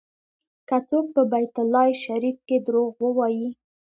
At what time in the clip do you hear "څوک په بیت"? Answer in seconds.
0.87-1.53